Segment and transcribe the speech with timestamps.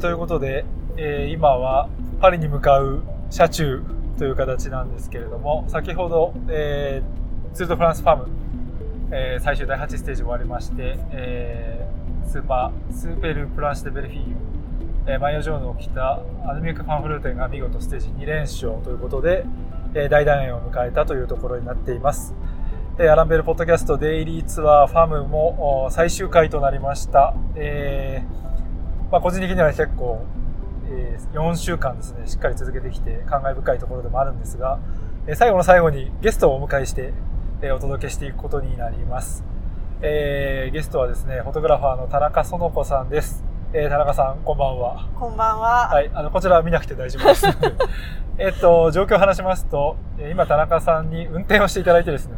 [0.00, 0.64] ということで、
[0.96, 1.88] えー今は
[2.20, 3.82] パリに向かう車中
[4.18, 8.28] という形なんですけれども、先ほど、えーツール・ド・フランス・ファーム、
[9.10, 14.34] えー最終第8ステージ終わりまして、えースーパー、スーペル・プランシュ・デ・ベルフィーユ、
[15.06, 19.44] えマイオジョーヌを着たアルミューク・ファンフルーテンが見事ステージ2連勝ということで、
[19.94, 22.34] えー大団円を迎えたというところになっています。
[22.98, 27.34] えアランベルポッドキャストデイリーツアーファムも最終回となりました。
[27.54, 28.49] えー
[29.10, 30.24] まあ、個人的には結構、
[30.88, 34.78] えー4週間ですね、しっかり続けてきて感慨深いところでもあるんですが、
[35.26, 37.12] えー最後の最後にゲストをお迎えして、
[37.62, 39.44] えーお届けしていくことになります。
[40.02, 43.44] えーゲストはですね、フォトグラファーの田中園子さんです。
[43.72, 45.08] えー田中さん、こんばんは。
[45.18, 45.88] こんばんは。
[45.88, 47.46] はい、あの、こちらは見なくて大丈夫です。
[48.38, 52.34] えっと、状況を話しますと、えー今田中さんに運転をしていただいてですね、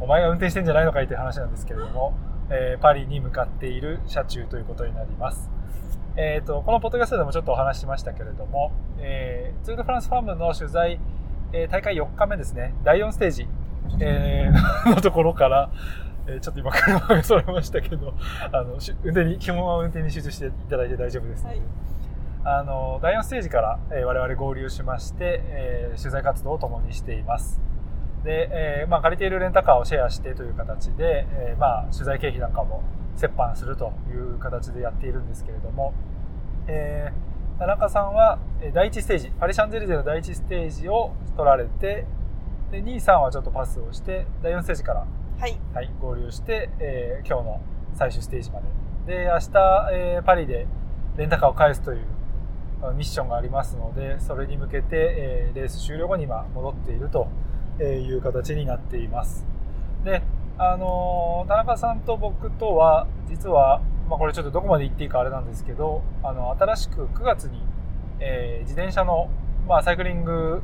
[0.00, 2.14] お前が運転してんじゃないのかいという話なんですけれども、
[2.50, 5.50] えーパリに向かっている車中ということになります。
[6.18, 10.98] えっと、このポッドキャストでもちょっとお話ししましたけれども、えーツール・ド・フランスファームの取材、
[11.52, 13.48] えー大会4日目ですね、第4ステージ、
[14.00, 15.70] えー のところから、
[16.26, 18.14] えーちょっと今車がそれましたけど、
[18.52, 21.44] あの、し運転に、基本は運転に集中していただいて大丈夫です。
[21.44, 21.66] ので、はい。
[22.48, 27.60] あの第4ステージから、えー我々合流しまして、えー取材活動を共にしています。
[28.24, 32.82] で、えーまあ、借りているレンタカーをシェアしてという形で、えーまあ、取材経費なんかも
[33.20, 35.94] 折半するという形でやっているんですけれども、
[36.66, 42.04] えー田中さんはえー第1ステージパリ・シャンゼリゼの第1ステージを取られて
[42.70, 45.06] で2位3はちょっとパスをして第4ステージから
[45.38, 45.58] はい。
[45.74, 47.60] はい、合流して、えー今日の
[47.94, 48.60] 最終ステージま
[49.06, 49.14] で。
[49.24, 50.66] で、明日、えーパリで
[51.18, 52.06] レンタカーを返すという
[52.82, 57.28] あミッションがありますので、それに向けて、えーレース終了後に今戻っていると
[57.82, 59.44] いう形になっています。
[60.04, 60.22] で、
[60.58, 67.62] あの田中さんと僕とは、実は、まあ、これちょっとどこまで言っていいかあれなんですけど、あの、新しく9月に、
[68.20, 69.28] えー自転車の、
[69.68, 70.62] まあ、サイクリング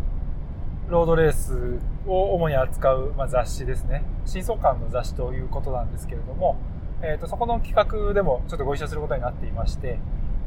[0.88, 4.04] ロードレースを主に扱う、まあ、雑誌ですね。
[4.24, 6.56] 新相関の雑誌ということなんですけれども、
[7.02, 9.98] えー、とそこの企画でもちょっとご一緒することになっていまして、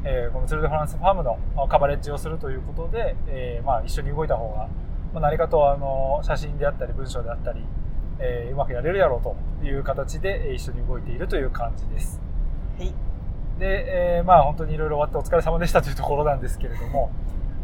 [0.04, 4.68] えーこのツール・ド・フランスファームのカバレッジをするということで、えーまあ、一緒に動いた方が、
[5.14, 7.64] まあ、何かとあの写真であったり文章であったり、
[8.18, 12.20] えーうまくやれるやろうという形でえー一緒に動いているという感じです。
[12.78, 12.92] はい。
[13.58, 17.10] で、えーまあ本当にいろいろ終わってお疲れ様でしたというところなんですけれども、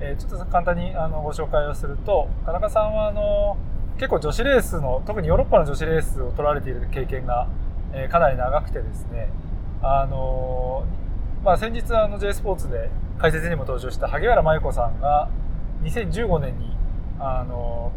[0.01, 3.57] えーちょっと簡単にあのご紹介をすると、田中さんはあの
[3.99, 7.47] 結構女子レースの、特にヨーロッパの女子レースを取られている経験が、
[7.93, 9.29] えーかなり長くてですね、
[9.83, 10.85] あの
[11.45, 15.29] まあ先日あの J スポーツで解説にも登場した萩原麻由子さんが
[15.83, 16.75] 2015年に
[17.21, 17.93] あの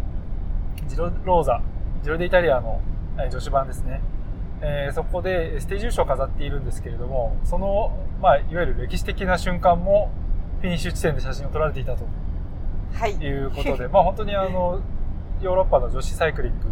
[0.87, 1.61] ジロローザ、
[2.05, 2.81] ジロデイタリアの
[3.17, 3.99] えー女子版ですね、
[4.61, 10.11] えーそこでステージ優勝を飾っているんですけれども、その、まあ、いわゆる歴史的な瞬間も
[10.61, 12.05] フィニッシュ地点で写真を撮られていたと
[12.93, 13.13] はい。
[13.15, 14.81] いうことで、まあ本当にあの、
[15.41, 16.67] ヨーロッパの女子サイクリング、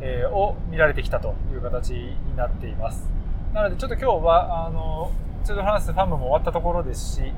[0.00, 3.08] えーを見られてきたという形になっています。
[3.52, 5.12] なのでちょっと今日は、あの、
[5.44, 7.32] ツール・ド・フランスファームも終わったところですし、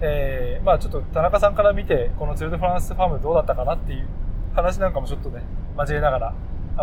[0.00, 4.08] えーまあちょっと田中さんから見て、このツール・ド・フランスファームどうだったかなっていう
[4.54, 5.42] 話なんかもちょっとね、
[5.76, 6.34] 交えながら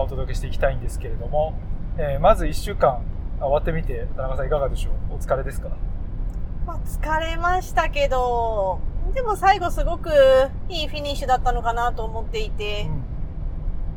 [0.02, 1.53] お届けしていきたいんですけれども、
[1.97, 3.02] えーまず1週間
[3.40, 5.16] 終わってみて、田中さんいかがでしょう？
[5.16, 5.69] お疲れですか？
[6.66, 8.80] まあ、疲れましたけど、
[9.13, 10.09] でも最後すごく
[10.69, 12.90] いいフィニッシュだったのかなと思っていて、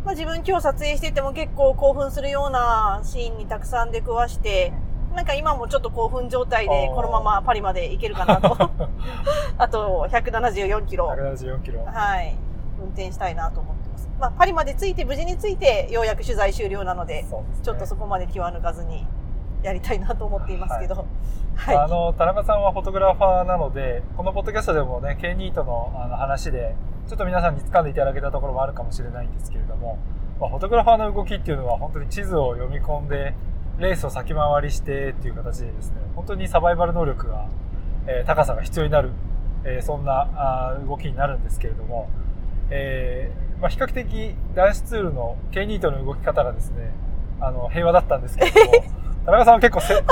[0.05, 4.73] まあ自分今日撮影してても結構興奮するようなシーンにたくさん出くわして、
[5.15, 8.57] なんか今もちょっと興奮状態でこのままパリまで行けるかなと。
[9.59, 11.09] あと174キロ。
[11.09, 11.85] 174キロ。
[11.85, 12.37] はい。
[12.79, 13.80] 運転したいなと思って
[14.21, 17.29] まあパリまで着いて無事に着いてようやく取材終了なので、ね
[17.63, 19.07] ちょっとそこまで気は抜かずに
[19.63, 21.07] やりたいなと思っていますけど。
[21.57, 21.77] はい。
[21.77, 26.75] あの田中さんはフォトグラファーなのでこのポッドキャストでもね K ニートのあの話で
[27.09, 29.99] ちょっと皆さんに掴んでいただけたところもあるかもしれないんですけれども、
[30.41, 33.35] まあ、フォトグラファーの動きっていうのは本当に地図を読み込んで
[33.79, 37.47] レースを先回りしてっていう形でですね本当にサバイバル能力が、
[38.07, 39.11] えー高さが必要になる、
[39.65, 42.09] えーそんなあー動きになるんですけれども、
[42.71, 46.93] えーまあ、比較的男子ツールの K ニートの動き方がですね
[47.41, 48.73] あの平和だったんですけれども
[49.27, 49.95] 田中さんは結構せ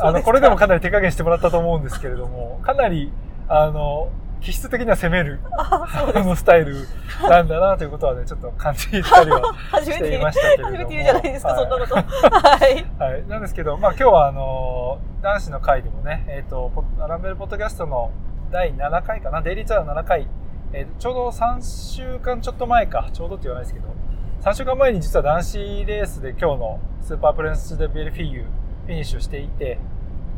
[0.00, 3.12] あの、これでもかなり手加減してもらったと思うんですけれども、かなり、
[3.48, 5.86] あの、気質的には攻める、あ
[6.16, 6.74] のスタイル
[7.22, 10.68] なんだなということはね、ちょっと感じたりは 初めてしていましたけれども。
[10.70, 11.94] 初めて言うじゃないですか、はいそんなこと。
[11.94, 12.86] はい。
[12.98, 13.26] はい。
[13.28, 18.10] なんですけど、まあ今日はあの、男子の回でもね、えっ、と、ポアランベルポッドキャストの
[18.50, 20.26] 第7回かな、デイリーツアーの7回、
[20.72, 23.94] えーちょうど3週間ちょっと前か、ちょうどって言わないですけど、
[24.42, 29.78] 3週間前に実は男子レースで今日のスーパープレンス・デ・ベルフィーユフィニッシュしていて、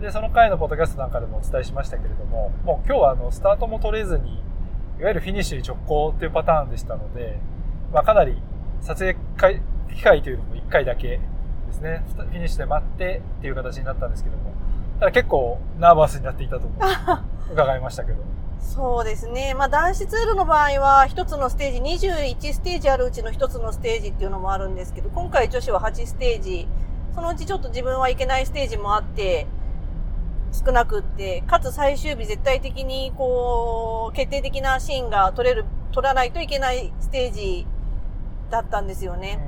[0.01, 4.43] で、その回のポッドキャストなんかでもお伝えしましたけれども、もう今日はあの、スタートも取れずに、
[4.99, 7.39] いわゆるフィニッシュに直行っていうパターンでしたので、
[7.93, 8.37] まあかなり
[8.81, 9.63] 撮影会
[9.95, 11.21] 機会というのも1回だけで
[11.73, 14.53] すね、フィニッシュで待ってっていう形になったんですけども、
[14.99, 16.69] ただ結構ナーバスになっていたと
[17.53, 18.19] 伺いましたけど。
[18.65, 19.55] そうですね。
[19.55, 26.67] まあ男子ツールの場合は一つのステージ、21ステージあるうちの一つのステージっていうのもあるんですけど、今回女子は8ステージ、
[27.15, 29.47] そのうちちょっと自分はいけないステージもあって、
[30.53, 37.67] 少なくって、かつ最終日絶対的にこう、決定的なシーンが取れる、取らないといけないステージ
[38.51, 39.39] だったんですよね。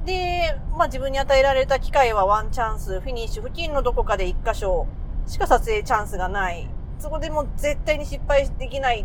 [0.00, 4.86] うん、で、まあ自分に与えられた機会はワンチャンス、フィニッシュ付近のどこかで一箇所
[5.26, 6.68] しか撮影チャンスがない。
[7.02, 9.04] そこでも絶対に失敗できない。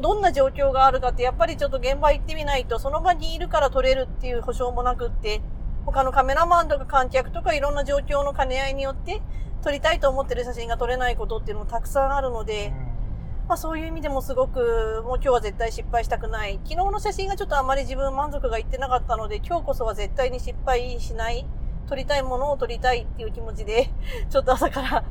[0.00, 5.42] どんな状況があるかってやっぱりちょっと現場行ってみないとその場にいるから撮れるっていう保証もなくって、
[5.84, 9.20] 他のカメラマンとか観客とかいろんな状況の兼ね合いによって
[9.62, 12.72] 撮りたいと思ってる写真が撮れないことっていうのもたくさんあるので、
[13.46, 16.60] まあそういう意味でもすごく、もう今日は絶対失敗したくない。
[16.64, 21.46] 昨日の写真がちょっとあまり自分満足がいってなかったので、今日こそは絶対に失敗しない。
[21.88, 23.90] 撮りたいものを撮りたいっていう気持ちで、
[24.30, 25.04] ちょっと朝から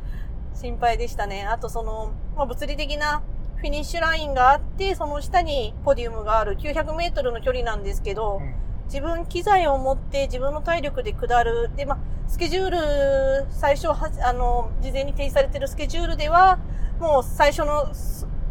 [0.60, 1.46] 心配でしたね。
[1.46, 3.24] あとその、まあ物理的な
[3.58, 11.70] フィニッシュラインがあって、その下にポディウムがある900メートルの距離なんですけど、うん自分機材を持って自分の体力で下る。
[11.78, 16.58] で、まあ、スケジュール、最初は、あの、事前に提示されてるスケジュールでは、
[17.00, 17.92] もう最初のフ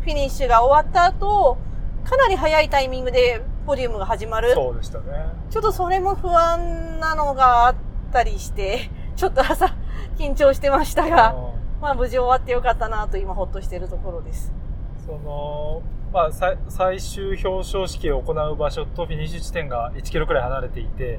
[0.06, 1.58] ィニッシュが終わった後、
[2.04, 4.54] かなり早いタイミングでポディウムが始まる。
[4.54, 5.04] そうでしたね。
[5.50, 7.74] ちょっとそれも不安なのがあっ
[8.12, 9.74] たりして、ちょっと朝
[10.16, 11.34] 緊張してましたが、
[11.80, 14.52] まあ無事終わってよかったなと今ほっとしているところです。
[15.06, 15.82] その、
[16.12, 16.30] まあ、
[16.68, 21.18] 最終表彰式を行う場所とフィニッシュ地点が1キロくらい離れていて、はい、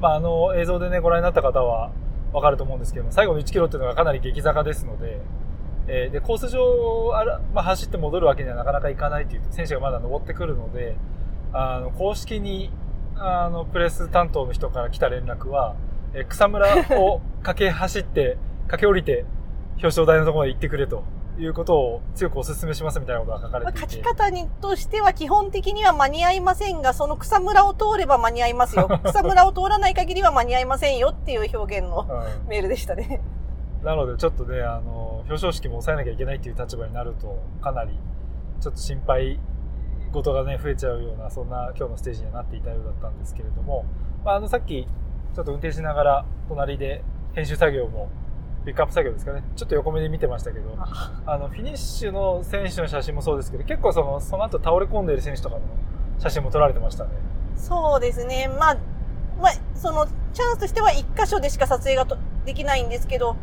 [0.00, 1.92] まあ、あの映像でねご覧になった方は
[2.32, 5.20] わかると思うんですけども最後の1キロっていうのがかなり激坂ですので、
[5.86, 10.96] えー、でコース上あら、まあ、走って戻るわけにはなかなかいかないという選手がまだ登ってくるので
[11.52, 12.70] あの公式に
[13.16, 15.76] あのプレス担当の人から来た連絡は、
[16.14, 16.68] えー、草むら
[16.98, 18.38] を 駆け走って
[18.68, 19.24] 駆け下りて
[19.76, 21.04] 表彰台のところまで行ってくれと
[21.38, 23.80] いうことを強くお勧めしますみたいなことが書かれていて。
[23.80, 28.88] 書き方にとしては基本的には間に合いませんが、その草むらを通れば間に合いますよ。
[29.04, 32.06] 草むらを通らない限りは間に合いませんよっていう表現の、
[32.48, 33.20] メールでしたね。
[33.84, 37.98] なのでちょっとね、あの、表彰式も抑えなきゃいけないっていう立場になると、かなり
[38.60, 39.38] ちょっと心配
[40.12, 43.84] 事がね、増えちゃうような、そんな今日のステージにはなっていたようだったんですけれども、
[44.24, 44.88] まあ、あの、さっき、
[45.34, 48.08] ちょっと運転しながら、隣で編集作業も
[48.66, 49.44] ピックアップ作業ですかね。
[49.54, 55.60] ちょっと横目で見てましたけど、あの、フィニッシュの選手の写真もそうですけど、結構その、その後倒れ込んでいる選手とかの
[56.18, 57.10] 写真も撮られてましたね。
[57.54, 58.48] そうですね。
[58.48, 58.76] まあ、
[59.40, 62.08] まあ、その、チャンスとしては一箇所でしか撮影が
[62.44, 63.34] できないんですけど、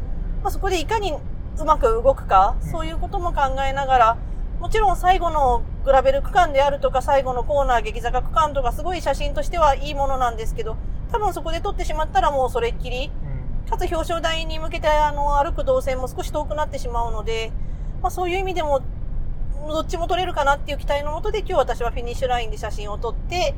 [0.43, 4.17] まあそこでいかにうまく動くか、そういうことも考えながら、
[4.59, 10.75] もちろん最後のグラベル区間であるとか、最後のコーナー激坂区間とか、すごい写真としてはいいものなんですけど、
[11.13, 13.09] 多分そこで撮ってしまったらもうそれっきり、
[13.69, 17.51] かつ表彰台に向けてあの歩く動線も少し遠くなってしまうので、
[18.01, 18.81] まあ、そういう意味でも
[19.67, 23.55] どっちも撮れるかなっていう期待のもとで今日私はフィニッシュラインで写真を撮って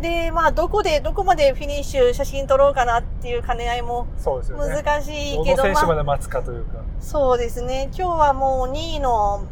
[0.00, 7.90] でまあどこでどこまでフィニッシュ写真撮ろうかなっていう兼ね合いも難しいけど、ね、選手まで待つかというか、まあ、そうですね。
[7.94, 9.46] 今日はもう2位の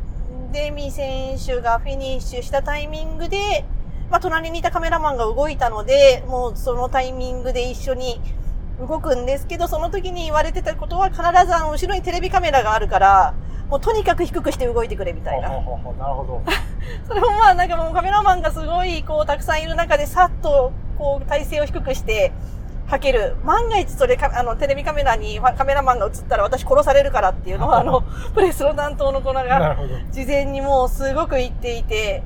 [0.53, 3.67] デミ選手がフィニッシュしたタイミングで、
[4.11, 8.21] まあ、隣にいたカメラマンが動いたのでもうそのタイミングで一緒に
[8.79, 13.35] 動くんですけど、その時に言われてたことは必ずあの後ろにテレビカメラがあるから、
[13.69, 15.49] もうとにかく低くして動いてくれみたいな。
[15.49, 16.43] なるほど。
[17.07, 22.33] それもまあなんかもうカメラマンがすごいこうたくさんいる中でさっとこう体勢を低くして
[22.87, 23.37] はける。
[23.45, 28.03] 万が一それか、あのテレビカメラにカメラマンが映ったら私殺されるからっていうのはあの
[28.35, 29.77] プレスの担当の子らが
[30.11, 32.23] 事前にもうすごく言っていて、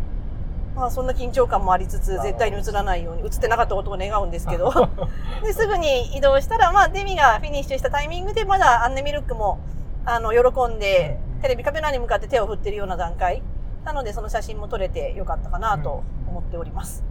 [0.75, 4.73] まあそんな緊張感もありつつ、絶対に映らないように、映ってなかったことを願うんですけど、
[5.45, 9.59] ですぐに移動したら、まあデミがフィニッシュしたタイミングで、まだアンネミルックも、
[10.05, 13.43] あの、喜んで、テレビカメラに向かって手を振ってるような段階。
[13.85, 17.05] なので、その写真も撮れてよかったかなと思っております。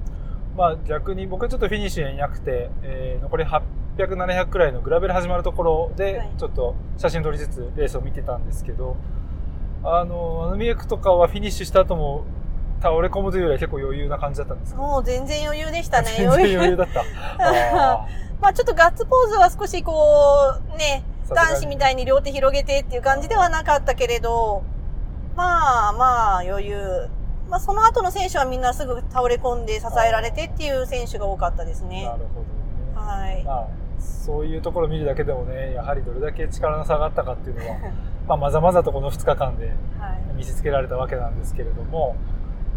[0.52, 3.62] うん、まあ逆に僕はちょっとフィニッシュにいなくて、えー、残り800、
[3.98, 8.96] 700くらいのグラベル始まるところで、ちょっと写真撮りつつレースを見てたんですけど、
[9.84, 12.24] あの、アヌミエクとかはフィニッシュした後も
[12.82, 16.10] 倒れ込むというよりは結構余裕な感じだったんですもう全然余裕でしたね。
[16.18, 17.04] 全然余裕だった。
[18.42, 19.94] まあちょっとガッツポーズは少しこ
[20.74, 24.64] う、ね、男子みたいに両手広げてっていう感じではなかったけれど、
[25.36, 27.10] まあまあ余裕。
[27.50, 32.06] まあその後の選手はみんなすぐ倒れ込んで支えられてっていう選手が多かったですね。
[32.06, 33.08] なるほど、ね。
[33.08, 33.44] はい。
[33.44, 37.78] まあそういうところを見るだけでもねやはりどれだけ力の差があったかっていうのは
[38.28, 39.72] まあまざまざとこの2日間で
[40.36, 42.16] 見せつけられたわけなんですけれども、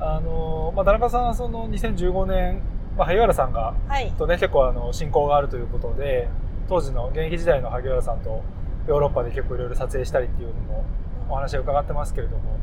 [0.00, 2.62] あのまあ、田中さんはその2015年、
[2.96, 6.28] まあ、萩原さんが、はい、とね結構あの親交があるということで
[6.68, 8.42] 当時の現役時代の萩原さんと
[8.88, 10.84] ヨーロッパで結構いろいろ撮影したりっていうのも
[11.28, 12.58] お話を伺ってますけれども、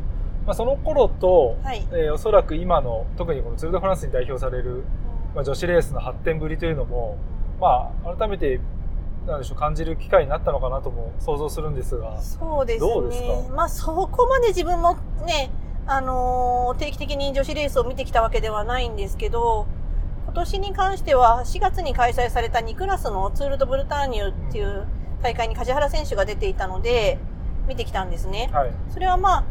[0.46, 4.84] まあ、その頃と、はい、えー、おそらく今の特にこのツール・ド・フランスに代表される、
[5.34, 7.18] まあ、女子レースの発展ぶりというのも、
[7.60, 8.60] まあ、改めて
[9.26, 13.02] なんでしょう感じる機会になったのかなとも想像するんですがそうですね。
[13.02, 15.52] ですまあ、そこまで自分もね、
[15.92, 19.68] あのー、定期的に女子レースを見てきたわけではないんですけど
[20.24, 24.88] 今年に関しては4月に開催された2クラスのツール・ド・ブルターニュっていう
[25.22, 27.20] 大会に梶原選手が出ていたので
[27.68, 28.50] 見てきたんですね。
[28.54, 29.46] はい、それはまあ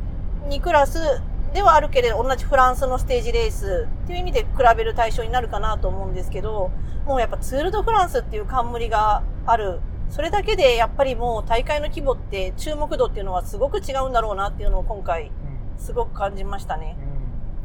[0.48, 1.20] 2クラス
[1.52, 6.70] ではあるけれど、同じフランスのステージレースっていう意味で比べる対象になるかなと思うんですけど、
[7.04, 9.80] もうやっぱツール・ド・フランスっていう冠がある。
[10.08, 15.30] それだけでやっぱりもう大会の規模って注目度っていうのはすごく違うんだろうなっていうのを今回
[15.80, 16.96] すごく感じましたね。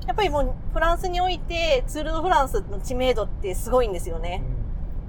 [0.07, 4.43] やっぱりもうフランスにおいてツール・ド・フランスの知名度ってすごいんですよね。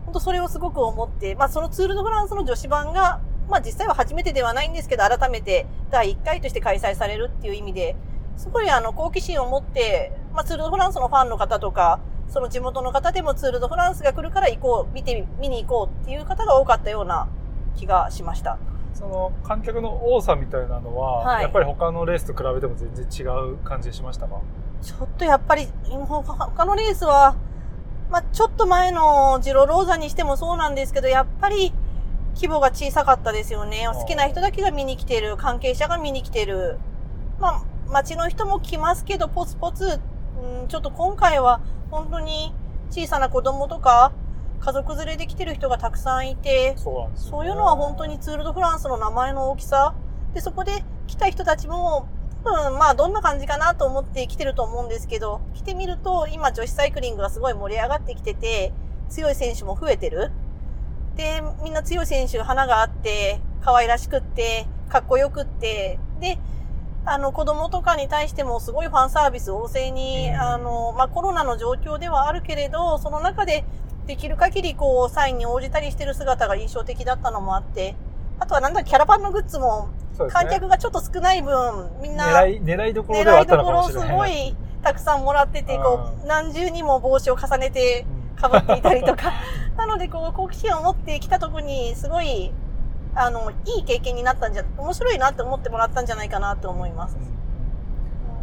[0.04, 7.96] 本当それをすごく思って、まあそのツール・ド・フランスの女子版がまあ実際は初めてではないんですけど、改めて第1回として開催されるっていう意味で、
[8.36, 17.28] すごいあの好奇心を持って、まあツール・ド・フランスのファンの方とか、その地元の方でもツール・ド・フランスが来るから行こう、見て、見に行こうっていう方が多かったような
[17.76, 18.58] 気がしました。
[18.96, 23.22] その観客の多さみたいなのは、はい、やっぱり他のレースと比べても全然違
[23.52, 24.40] う感じしましたか？
[24.82, 25.68] ちょっとやっぱり、
[26.06, 27.36] 他のレースは、
[28.10, 31.72] まあちょっと前のジロローザにしてもそうなんですけど、やっぱり
[32.36, 33.86] 規模が小さかったですよね。
[33.92, 36.78] 好きな人だけが見に来てる、関係者が見に来てる。
[37.38, 40.00] まあ、街の人も来ますけど、ポツポツ、
[40.40, 41.60] うん、ちょっと今回は
[41.90, 42.54] 本当に
[42.90, 44.12] 小さな子供とか、
[44.60, 49.94] 家族連れで来てる人がたくさんいて、そう、ね,、そういうのは本当にツール・ド・フランスの名前の大きさ。
[50.34, 52.08] で、そこで来た人たちも、
[52.44, 58.72] 多分まあどんな感じかなと思って来てると思うんですけど、来てみると今女子サイクリングがすごい盛り上がってきてて、
[59.08, 60.32] 強い選手も増えてる。
[61.16, 66.38] で、みんな強い選手、花があって、可愛らしくって、かっこよくって、で、
[67.04, 73.64] あの、子供とかに対してもすごいファンサービス旺盛に、あの、まあ、コロナの状況ではあるけれど、その中で
[74.06, 77.96] できる限りこう、サインに応じたりしてる姿が印象的だったのもあって、
[78.38, 79.88] あとはなんだ、キャラバンのグッズも、
[80.30, 84.08] 観客がちょっと少ない分、みんな、狙い、狙いどころではあったのかもしれない。
[84.08, 89.32] 狙いどころすごいたくさんもらってて、こう、何重にも帽子を重ねて、かぶっていたりとか。
[89.76, 92.52] なので、こう、好奇心を持ってきたとこに、すごい、
[93.14, 97.16] あの、いい経験になったんじゃ、面白いなって思ってもらったんじゃないかなと思います。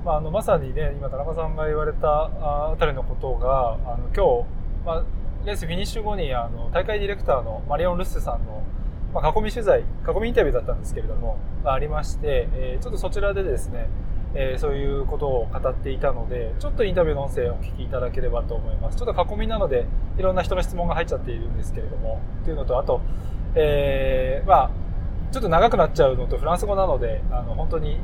[0.03, 2.29] まあ、あのまさにね今田中さんが言われた
[2.71, 5.03] あたりのことがあの今日、まあ、
[5.45, 8.63] レースフィニッシュ後にあの大会ディレクターのマリオン・ルッセさんの、
[9.13, 9.85] まあ、囲み取材囲
[10.21, 13.89] みインタビューだったんですけれども、あ、ありまして、えー、ちょっとそちらでですね
[14.35, 18.97] えー、そういうことを語っていたので、ちょっとインタビューの音声をお聞きいただければと思います。
[18.97, 19.85] ちょっと囲みなので、
[20.17, 23.01] いろんな人の質問が入っちゃっているんですけれども、というのと、あと、
[23.53, 24.71] えー、まあ、
[25.31, 27.99] ちょっと長くなっちゃうのと、フランス語なので、あの、本当に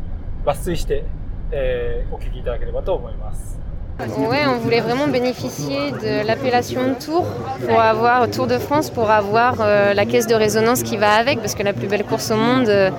[0.46, 1.04] 抜粋して、
[1.52, 3.60] えー、お聞きいただければと思います。
[4.00, 7.26] Ouais, on voulait vraiment bénéficier de l'appellation Tour
[7.68, 11.40] pour avoir Tour de France pour avoir euh, la caisse de résonance qui va avec
[11.40, 12.92] parce que la plus belle course au monde, euh,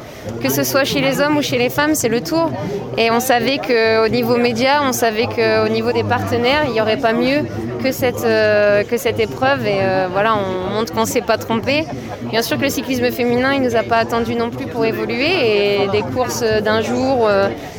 [0.42, 2.50] que ce soit chez les hommes ou chez les femmes, c'est le Tour.
[2.98, 6.98] Et on savait qu'au niveau média, on savait qu'au niveau des partenaires, il n'y aurait
[6.98, 7.46] pas mieux
[7.82, 9.66] que cette, euh, que cette épreuve.
[9.66, 9.80] Et
[10.12, 11.86] voilà, on montre qu'on ne s'est pas trompé.
[12.30, 15.82] Bien sûr que le cyclisme féminin, il nous a pas attendu non plus pour évoluer
[15.82, 17.26] et des courses d'un jour,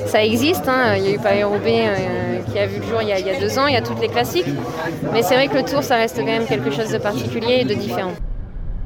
[0.08, 0.68] ça existe.
[0.68, 0.96] Hein.
[0.98, 1.84] Il y a eu Paris-Roubaix
[2.52, 3.78] qui a vu le jour il y, a, il y a deux ans, il y
[3.78, 4.48] a toutes les classiques.
[5.14, 7.66] Mais c'est vrai que le tour, ça reste quand même quelque chose de particulier et
[7.66, 8.14] de différent.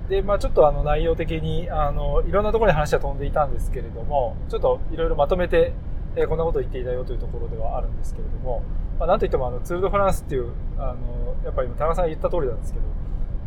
[0.09, 5.73] で、まあちょっとあの内容的に、あの、いろんなところに話は飛んでいたんですけれども、ちょっといろいろまとめて、
[6.15, 8.61] えー、こんなことを言っていたよというところではあるんですけれども、
[8.99, 12.85] まあなんといってもあの、ツールドフランスっていう、あの、やっぱり田中さんが言った通りなんですけど、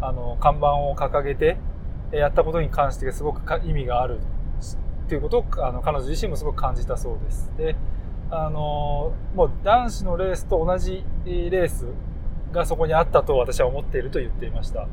[0.00, 1.58] あの、看板を掲げて、
[2.10, 7.52] やったことに関してすごく意味があるっていうことを、あの、彼女自身もすごく感じたそうです。
[7.56, 7.76] で、
[8.30, 11.86] あのもう男子のレースと同じレース
[12.52, 14.86] がそこにあったと私は思っていると言っていました。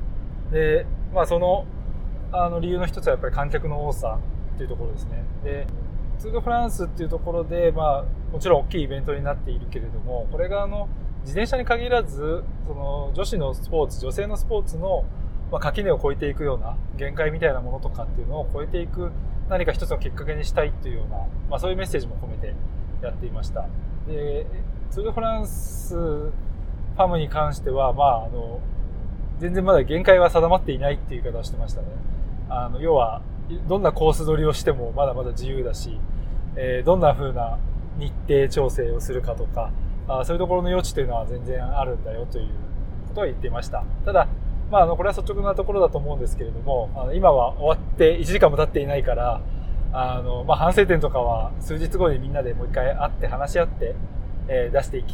[0.52, 1.66] で、まあその、
[2.32, 4.20] あの理由の一つはやっぱり観客の多さ
[4.56, 5.24] っていうところですね。
[5.44, 5.68] で、
[6.18, 10.88] ツードフランスっていうところで、まあもちろん大きいイベントになっているけれども、これがあの、
[11.22, 15.06] 自転車に限らず、その女子のスポーツ、女性のスポーツの、
[15.52, 19.12] まあ、垣根を越えていくような限界みたいなものとかっていうのを超えていく
[19.50, 21.18] 何か一つのきっかけにしたいっていうような、
[21.50, 22.54] まあそういうメッセージも込めて
[23.02, 23.68] やっていました。
[24.08, 24.46] で、
[24.90, 28.60] ツール・フランスファムに関しては、まあ、あの、
[29.40, 31.88] 全然まだ限界は定まっていないっていう言い方をしてましたね。
[32.50, 33.22] あの、要は、
[33.68, 36.00] どんなコース取りをしてもまだまだ自由だし、
[36.56, 37.60] えー、どんな風な
[38.00, 39.72] 日程調整をするかとか、
[40.08, 42.50] あそういうところの余地というのは全然あるんだよという
[43.10, 43.84] ことは言っていました。
[44.06, 44.28] ただ、
[44.72, 49.42] まあ、あの、これは率直なところだと思うんですけれども、あの今は終わって1時間も経っていないから、
[49.94, 53.96] あの、まあ、反省点とかは数日後にみんなでもう一回会って話し合って、
[54.48, 55.06] えー、出していっ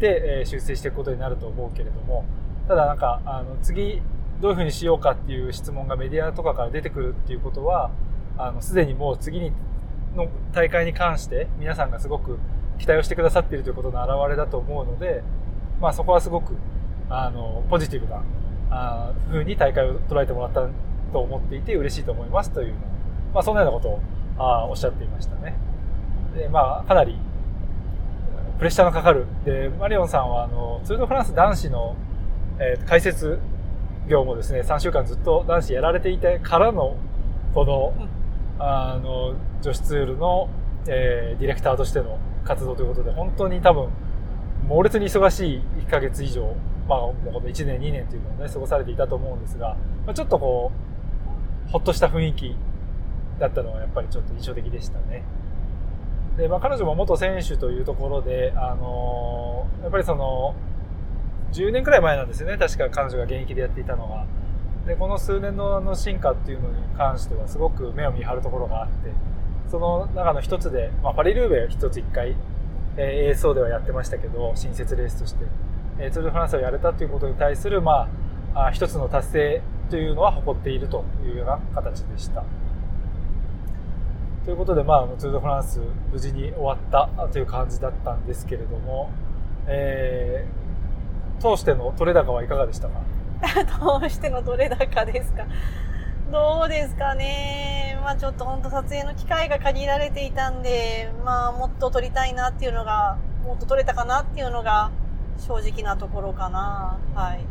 [0.00, 2.24] て、えー、修正していくことになると思うけれども、
[2.66, 4.00] ただなんか、あの、次、
[4.40, 7.90] どういうふうにしようかっていう質問がメディアとかから出てくるっていうことは、
[8.36, 9.52] あの、すでにもう次に、
[10.16, 12.38] の大会に関して皆さんがすごく
[12.78, 15.22] 期待をしてくださっているということの表れだと思うので、
[15.80, 16.54] まあそこはすごく、
[17.10, 18.22] あの、ポジティブな、
[18.70, 20.68] あふうに大会を捉えてもらった
[21.12, 22.74] と思っていて嬉しいと思いますという、
[23.34, 24.00] まあそんなようなことを
[24.38, 25.56] あおっしゃっていましたね。
[26.36, 27.18] で、まあかなり
[28.58, 29.26] プレッシャーのかかる。
[29.44, 31.96] で、マリオンさんはあの、ツール・ド・フランス男子の、
[32.60, 33.40] えー、解説
[34.08, 36.96] 業もですね、3週間ずっと男子やられていてからの、
[37.52, 37.94] この、
[38.58, 40.48] あの、女子ツールの、
[40.86, 43.88] えー、ディレクターとしての活動ということで、本当に多分、
[44.68, 46.54] 猛烈に忙しい1ヶ月以上、
[46.88, 49.76] まあ、もう1年、2年というのをね、過ごされていたと思うんですが、
[50.06, 50.70] まあ、ちょっとこ
[51.68, 52.56] う、ほっとした雰囲気
[53.38, 55.24] だったのはやっぱりちょっと印象的でしたね。
[56.36, 60.54] で、まあ、彼女も元選手というところで、あのー、やっぱりその、
[61.52, 64.26] 10年くらい前なんですよね、確か彼女が現役でやっていたのは。
[64.86, 69.12] で、この数年のあの進化っていうのに関してはすごく目を見張るところがあって、
[69.70, 72.36] その中の一つで、まあ、パリルーベ一つ一回、
[72.96, 75.44] えー、ASO ではやってましたけど、新設レースとして、
[75.98, 78.08] えー、ツール・フランスをやれたということに対する、ま
[78.54, 82.44] あ、あ一つの達成というのは誇っているというような形でした。
[84.44, 85.80] ということで、まあ、ツー・ド・フランス
[86.12, 89.10] 無事に終わったという感じだったんですけれども、
[89.66, 93.00] えー、通しての取れ高はいかがでしたか？
[94.00, 95.46] 通しての取れ高ですか？
[96.30, 97.98] どうですかね？
[98.02, 104.90] まあちょっと本当撮影の機会が限られていたんで、まあもっと撮りたいなっていうのが、もっと撮れたかなっていうのが
[105.38, 106.98] 正直なところかな。
[107.14, 107.44] はい。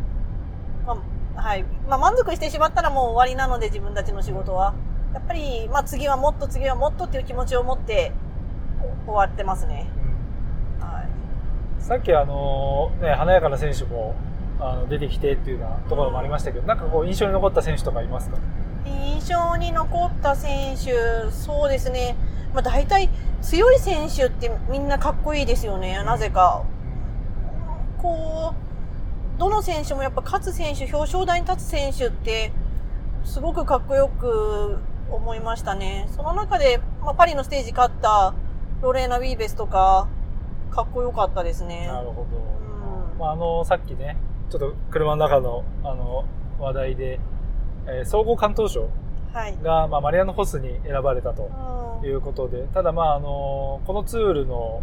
[0.85, 0.97] ま
[1.37, 1.63] あ、はい。
[1.87, 4.73] まあ満足してしまったらもう終わりなので自分たちの仕事は。
[5.13, 8.11] やっぱり、まあ次はもっと次はもっとっていう気持ちを持って
[9.05, 9.87] 終わってますね。
[11.79, 14.15] さっきあの、ね、華やかな選手も
[14.59, 18.37] あの出てきてっていうようなところもありましたけど、なんかこう印象に残った選手とかいますか？
[18.85, 22.15] 印象に残った選手、そうですね。
[22.53, 23.09] まあ大体
[23.41, 26.63] 強い選手ってみんなかっこいいですよね、なぜか。
[27.97, 32.53] こう、どの選手もやっぱ勝つ選手、表彰台に立つ選手って
[33.25, 34.79] すごくかっこよく
[35.15, 36.07] 思いましたね。
[36.15, 38.33] その中で、まあ、パリのステージ勝った
[38.81, 40.07] ロレーナ・ウィーベスとか、
[40.71, 41.87] かっこよかったですね。
[41.87, 42.37] なるほど。
[42.37, 44.17] うん、まあ、あの、さっきね、
[44.49, 46.25] ちょっと車の中の、あの、
[46.59, 47.19] 話題で、
[47.87, 48.89] えー、総合関東賞
[49.33, 54.81] が、はい、まあ、マリアノ・ホスに選ばれたということで、うん、ただ、まあ、あの、このツールの、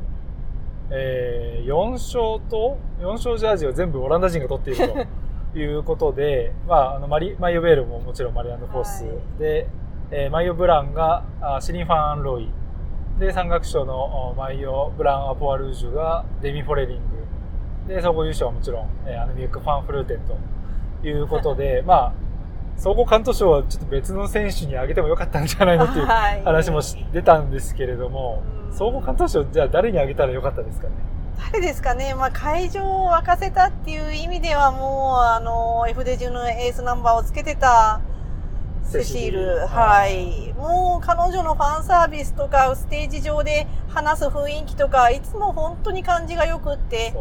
[0.90, 5.06] えー、4勝と、4勝ジャージを全部オランダ人が取っている
[5.52, 9.04] ということで、 まあ、あのマリ、マイオ・ベールももちろんマリアノ・ホス
[9.38, 9.66] で、はい、
[10.12, 12.48] えー、マイオ・ブランがあシリン・ファン・アンロイ、
[13.18, 16.96] で、山岳賞のマイオ・ブラン・アポアルージュがデミ・フォレリン
[17.86, 17.92] グ。
[17.94, 22.12] で、総合優勝はもちろん、えー、アヌミュック・ファン・フルーテンということで、まあ、
[22.76, 26.80] 総合関東賞はちょっと別の選手にあげてもよかったんじゃないのっていう話も
[27.12, 28.42] 出たんですけれども、
[28.72, 30.94] 総合関東賞じゃあ誰にあげたらよかったですかね？
[31.52, 38.00] 誰ですかね、まあ、会場を沸かせたっていう意味ではもう、あの、F デジのエースナンバーをつけてた
[38.90, 40.52] セシール、はい。
[40.54, 47.14] もう彼女のファンサービスとか、ステージ上で話す雰囲気とか、いつも本当に感じが良くって、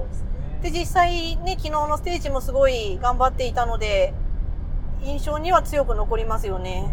[0.63, 4.15] で、ね、実際ね、昨日のステージもすごい頑張っていたので、
[5.03, 6.91] 印象には強く残りますよね。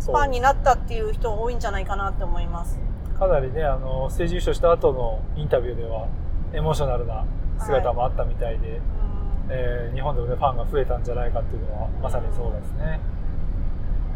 [0.00, 2.78] ファンになったっていう人多いんじゃないかなって思います。
[3.18, 6.06] かなりね、あの、ステージ優勝した後のインタビューでは、
[6.52, 7.24] エモーショナルな
[7.58, 8.80] 姿もあったみたいで、はい、
[9.48, 13.00] えー、日本でもね、ファンが増えたんじゃないかっていうのは、まさにそうですね。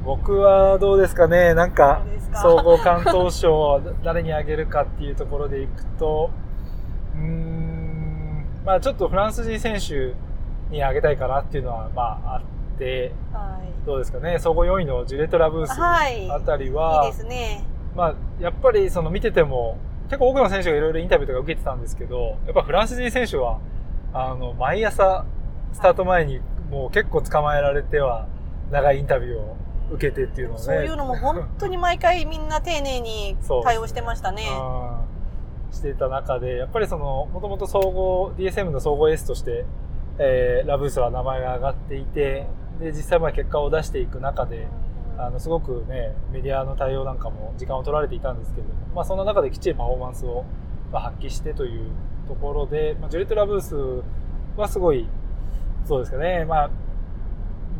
[0.06, 2.06] 僕はどうですかね、なんか、
[2.40, 6.30] 総合関東賞を誰にあげるかっていうところでいくと、
[7.16, 10.14] うん、まあちょっとフランス人選手
[10.72, 17.64] にあげたいかなっていうのは、まああって、はい、どうですかね、総合4位のジュレット・ラブースあたりは、はい、いいですね。
[17.96, 23.58] まあやっぱりその見てても、結構多くの選手がいろいろインタビューとか受けてたんですけど、やっぱフランス人選手は、
[24.12, 25.26] あの、毎朝、
[25.72, 26.40] スタート前に
[26.70, 28.28] もう結構捕まえられては、
[28.70, 29.56] 長いインタビューを
[29.90, 30.60] 受けてっていうのね。
[30.60, 34.42] そういうのも本当に毎回みんな丁寧に対応してましたね。
[35.70, 39.64] していた中で、やっぱりその、もともと総合、DSM の総合 S として、
[40.18, 42.46] えー、ラブースは名前が上がっていて
[42.80, 44.66] で実際まあ結果を出していく中で
[45.18, 50.44] あのすごくねメディアの対応なんかも時間を取られていたんですけれども、まあ、そんな中できっちりパフォーマンスを
[50.92, 51.90] 発揮してという
[52.28, 53.74] ところで、まあ、ジュレット・ラブース
[54.56, 55.06] はすごい
[55.84, 56.70] そうですかね、まあ、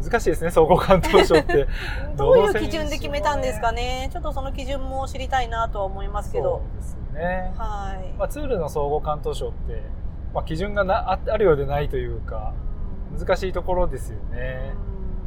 [0.03, 1.67] 難しいですね、総合関東賞って。
[2.17, 4.09] どういう基準で決めたんですかね。
[4.13, 6.45] ちょっとその基準も知りたいなとは思いますけど。
[6.45, 7.53] そうですね。
[7.57, 8.13] はい。
[8.19, 9.83] まあ、ツールの総合関東賞って、
[10.35, 12.53] まあ、基準がなああるようでないというか、
[13.19, 14.75] 難しいところですよね。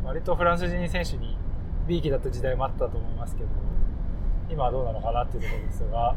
[0.03, 1.37] 割とフランス人選手に
[1.87, 3.49] B 期だった時代もあったと思いますけど、
[4.49, 6.15] 今はどうなのかなっていうところですが、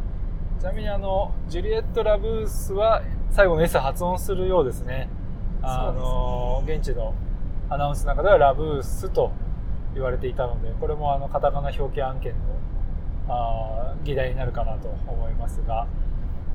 [0.61, 5.09] ちなみにあの、ジュリエット・ラブースは最後の S 発音するようですね。
[5.63, 7.15] あの、ね、現地の
[7.73, 9.33] アナウンスの中ではラブースと
[9.95, 12.39] 言われていたのでこれもあのカタカナ表記案件の
[13.29, 15.87] あ議題になるかなと思いますが、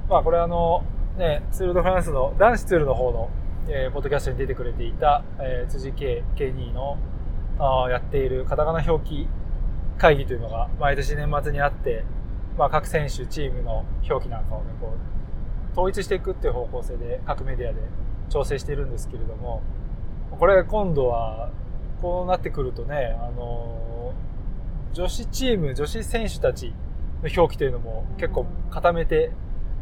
[0.08, 0.84] まあ、これあの、
[1.18, 3.30] ね、ツール・ド・フランスの男子ツールの方の、
[3.68, 7.00] えー、ポッドキャストに出てくれていた、えー、辻圭 K2 の
[7.58, 9.28] あやっているカタカナ表記
[9.98, 12.04] 会議というのが毎年年末にあって、
[12.60, 17.80] まあ、各選手チームの表記なんかをねこう統一していくっていう方向性で各メディアで
[18.30, 19.64] 調整しているんですけれども
[20.32, 21.50] これ今度は
[22.02, 24.14] こうなってくるとねあの
[24.94, 26.74] 女子チーム女子選手たち
[27.24, 29.32] の表記というのも結構固めて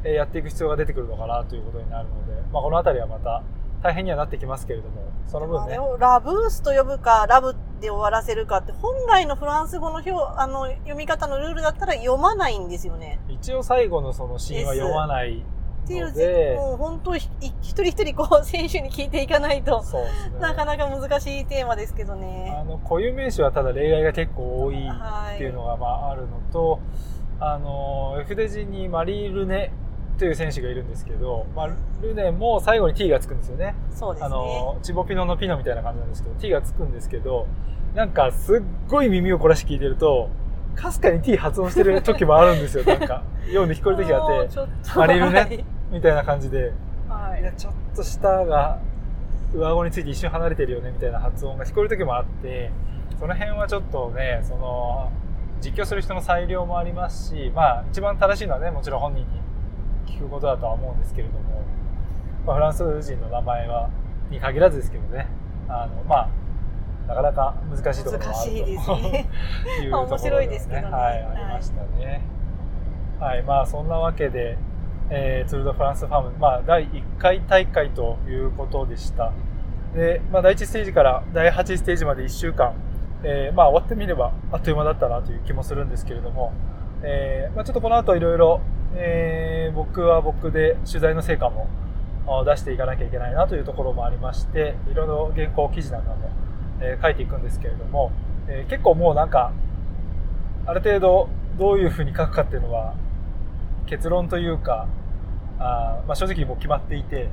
[0.03, 3.43] やっていく必要が出てくるのかなということになるので、まあ、この辺りはまた
[3.81, 5.77] 大変にはなってきますけれどもその分ね。
[5.99, 13.19] ラブースと呼ぶかラブで終わらせるかって本来のフランス語の表あの読み方のルールだったら読まないんですよね。
[13.27, 15.43] 一応最後のそのシーンは読まない
[15.85, 19.87] っていうもう本当一人一人こう選手に聞いていかないと、ね、
[20.39, 22.57] なかなか難しいテーマですけどね。
[22.59, 26.81] あの固有名詞はただ例外が結構多いっていうのがまああるのと、はい、
[27.53, 29.71] あの F デジにマリー・ルネ
[30.17, 31.69] という選手がいるんですけど、まあ、
[32.01, 33.75] ルネも最後に T がつくんですよね。
[33.91, 34.27] そうですね。
[34.27, 37.47] あの、チボピノのピノみたいな感じなんですけど、T がつくんですけど、
[37.93, 40.29] なんかすっごい耳を凝らして聞いてると、
[40.75, 42.83] かすかに T 発音してる時もあるんですよ。
[42.85, 44.59] なんか、ように聞こえる時があって、
[44.95, 45.65] マリルね、
[45.95, 46.73] みたいな感じで、
[47.08, 48.79] はい、いや、ちょっと舌が
[49.53, 52.69] 上顎について一瞬離れてるよね、みたいな発音が聞こえる時もあって、
[53.17, 55.10] その辺はちょっとね、その、
[55.62, 59.25] 実況する人の裁量もありますし、まあ、一番正しいのはね、もちろん本人に
[60.05, 61.63] 聞くことだとは思うんですけれども、
[62.45, 63.89] まあ、フランス人の名前は、
[64.29, 65.27] に限らずですけどね、
[65.69, 66.29] あの、まあ、
[67.08, 69.29] なかなか難しいところもあるとですね
[69.81, 70.88] いうところ、ね、面白いですけどね。
[70.91, 72.21] はい、ありましたね。
[73.17, 74.58] はい、はい、まあそんなわけで、
[75.09, 79.31] えー、ツール・ド・フランス・ファーム、まあ、第1回大会ということでした。
[79.95, 82.73] で、まあ、第1ステージから第8ステージまで1週間、
[83.23, 86.53] えー、まあ、終わってみればあっという間だったなという気もするんですけれども、
[87.03, 88.61] えー、まあ、ちょっとこの後いろいろ、
[88.95, 91.67] えー、僕は僕で取材の成果も
[92.45, 96.31] 出していかなきゃいけないなというところもありまして、いろいろ原稿記事なんかも、
[96.81, 98.11] えー、書いていくんですけれども、
[98.47, 99.53] えー、結構もうなんか、
[100.65, 102.95] ある程度どういうふうに書くかっていうのは
[103.85, 104.87] 結論というか、
[105.59, 107.29] あまあ、正直もう決まっていて、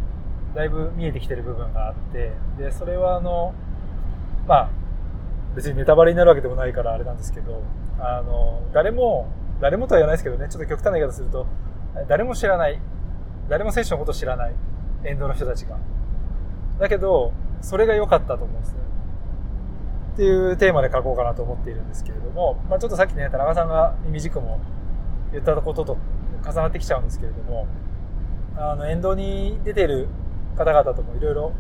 [0.54, 3.54] だいぶ見えてきてる部分があって、で、それはあの、
[4.46, 4.70] まあ、
[5.54, 7.62] 別にネタバレになるわけでもないからあれなんですけど、
[7.98, 9.28] あの、誰も、
[9.60, 11.46] 誰もとは言わないですけどね、ちょっと極端な言い方すると、
[12.08, 12.80] 誰も知らない、
[13.48, 14.54] 誰も選手のこと知らない、
[15.04, 15.78] エンドの人たちが。
[16.78, 18.78] だけど、それが良かったと思うんですね。
[20.14, 24.60] っていうテーマで書こうかなと思っているんですけれども、まあ、ちょっとさっきね、田中さんが耳軸も
[25.32, 25.96] 言ったことと
[26.42, 27.66] 重なってきちゃうんですけれども、
[28.57, 30.09] あの、沿道に出てる
[30.57, 31.52] 方々ともいろいろ、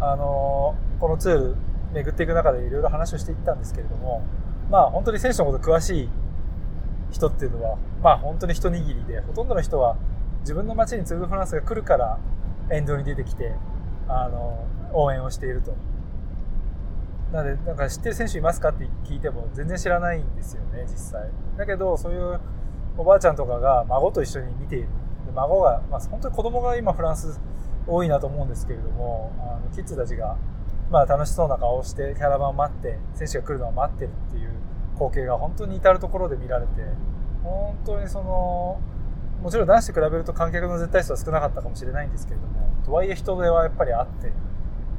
[0.00, 1.56] あの、このツール
[1.92, 4.22] 巡っていく中でいろいろ話をしていったんですけれども、
[4.70, 6.08] まあ本当に選手のこと詳しい
[7.10, 9.96] 人っていうのは、まあ本当に一握りで、ほとんどの人は
[10.40, 12.18] 自分の街にツール・フランスが来るから
[12.70, 13.54] 沿道に出てきて、
[14.08, 15.74] あの、応援をしていると。
[17.32, 21.28] なので、なんか知ってる選手いますかって聞いても全然知らないんですよね、実際。
[21.56, 22.40] だけど、そういう
[22.96, 24.88] おばあちゃんとかが孫と一緒に見ている。
[25.26, 27.40] で孫が、まあ、本当に子供が今フランス
[27.86, 30.36] 多いなと思うんですけれども、あのキッズたちが、
[30.90, 34.50] まあ、楽しそうな顔をしてキャラバンを待って、選手が来るのを待ってるっていう
[34.94, 36.72] 光景が本当に至るところで見られて、
[37.42, 38.80] 本当にその、
[39.42, 44.32] もちろん男子と比べると観客の絶対数は少なかったかもしれないんですけれども、とはいえ人手はやっぱりあって、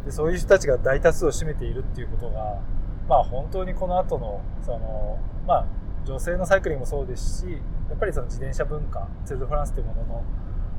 [0.06, 2.60] でそういう人たちが大多数を占めているっていうことが、
[3.08, 5.66] まあ本当にこの後の、その、まあ
[6.06, 7.52] 女性のサイクリングもそうですし、
[7.90, 10.24] やっぱりその自転車文化、ツール・ド・フランスというものの、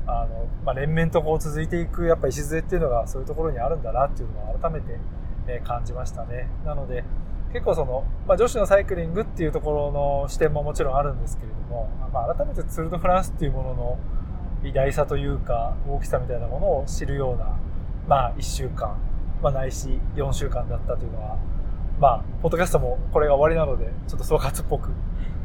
[0.05, 4.99] あの、まあ、連綿とこう続いていく、やっぱ礎っていうのがそういうところにあるんだなっていうのを改めて、
[5.65, 6.47] 感じましたね。
[6.65, 7.03] なので、
[7.51, 13.97] 結構その、まあ、女子のサイクリングっていうところの視点ももちろんあるんですけれども、まあ、改めてツール・ド・フランスっていうものの
[14.63, 17.57] 偉大さというか、大きさみたいなものを知るような、
[18.07, 18.97] まあ、一週間
[19.43, 21.37] まあ、ないし4週間だったというのは
[21.99, 24.89] まあポッドキャストもこれが終わりなのでちょっと総括っぽく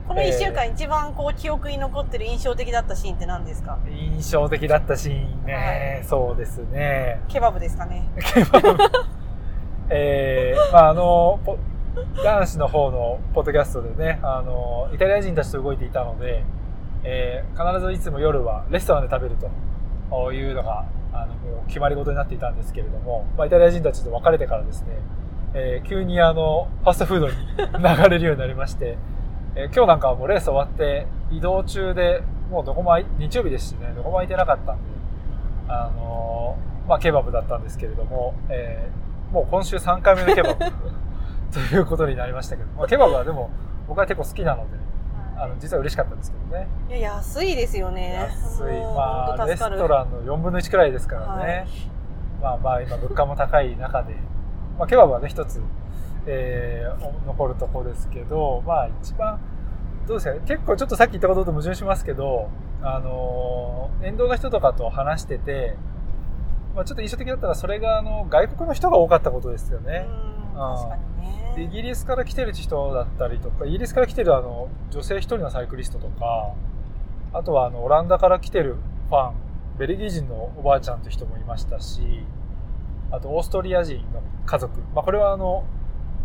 [0.08, 3.78] この1週間一番こう記憶に残ってる印象的だったシーンって何ですか？
[3.90, 7.20] 印象的だったシーンね、はい、そうですね。
[7.28, 8.08] ケバブですかね。
[8.34, 8.76] ケバブ。
[9.90, 11.38] えー、まああの
[12.24, 16.42] 男子の方のポッドキャストでねあのイタリア人たちと動いていたので、
[17.04, 19.50] えー、必ずいつも夜はレストランで食べると。
[20.32, 24.88] いうのがあのもう決まり事になっていたんですけれども、まあ、イタリア人たちと別れてからですね、
[25.52, 28.96] えー、急にあのファストフードに流れるようになりまして
[29.58, 34.82] えー、今日なんかはもうレース終わって移動中でもうどこも日曜日ですしねどこも空いてなかったんで
[35.66, 40.64] あのー、まあケバブだったんですけれども、えー、もう今週3回目のケバブ
[41.52, 43.50] ということになりましたけど、まあ、ケバブはでも
[43.88, 44.76] 僕は結構好きなので、
[45.36, 46.68] あの実は嬉しかったんですけどね。
[46.90, 48.12] いや安いですよね。
[48.12, 48.64] 安い。
[48.94, 51.66] まあレストランの4分の1くらいですからね、はい、
[52.42, 54.14] まあまあ今物価も高い中で、
[54.78, 55.62] まあ、ケバブはね一つ
[56.30, 59.40] えー、残るとこですけど、まあ一番、
[60.06, 62.50] どうですかね、結構ちょっとさっき言ったことと矛盾しますけど、
[62.82, 65.76] あのー、沿道の人とかと話してて、
[66.74, 70.06] まあ、ちょっと印象的だったらそれがあの外国の人が多かったことですよね。
[70.54, 71.64] 確かにね。
[71.64, 76.54] イギリスから来てる人だったりとか、イギリスから来てるあの女性一人のサイクリストとか、
[77.32, 78.76] あとはあのオランダから来てる
[79.08, 79.34] ファン、
[79.78, 82.24] ベルギー人のおばあちゃんという人もいましたし、
[83.10, 85.64] あとオーストリア人の家族、まあ、これはあの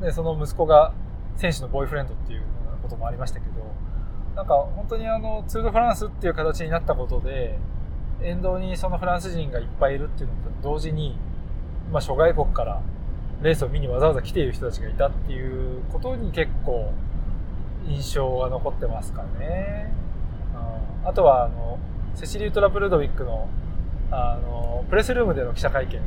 [0.03, 0.93] ね、その息子が
[1.37, 2.43] 選手のボーイフレンドっていう
[2.81, 3.53] こともありましたけど、
[4.35, 7.57] なんか本当にあの、ツール・フランスっていう形になったことで、
[8.21, 11.17] 沿道にそのフランス人がいっぱいいるっていうのと同時に、
[11.91, 12.81] まあ、諸外国から
[13.41, 16.91] レースを見にわざわざ来ている人たちがいたっていうことに結構
[17.85, 19.91] 印象が残ってますかね。
[21.05, 21.79] あとはあの、
[22.15, 23.49] セシリー・トラプルドウィックの
[24.09, 25.99] あの、プレスルームでの記者会見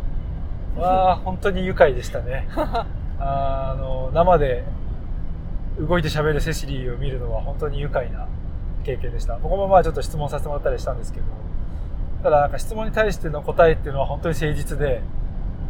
[0.81, 2.49] は本当に愉快でしたね。
[3.19, 4.65] あの生で
[5.79, 8.27] 動いて喋るセシリーを見るのは本当に愉快な
[8.85, 9.37] 経験でした。
[9.39, 11.27] 僕もまあちょっと質問させてもらったりしたんですけど
[12.23, 15.03] ただなんか質問に対しての答えっていうのは本当に誠実で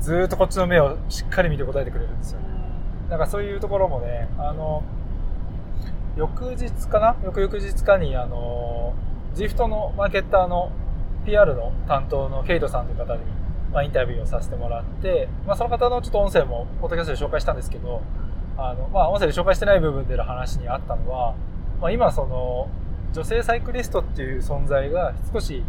[0.01, 2.47] ずっとこっちの目をしっかり見て答えてくれるんですよね。
[3.11, 4.83] なんかそういうところもねあの
[6.17, 7.17] 翌日かな？
[7.25, 8.95] 翌々日かにあの
[9.35, 10.71] GIFT のマーケッターの
[11.25, 13.21] PR の担当のケイトさんという方に
[13.73, 18.03] まあ、インタビューをさせてもらって、まあ、その方のちょっと音声も、ポッドキャストで紹介したんですけど、
[18.57, 21.35] あの、まあ、音声で紹介してない部分での話にあったのは、
[21.81, 22.69] まあ、今、その、
[23.13, 25.65] 女性サイクリストっていう存在が少し、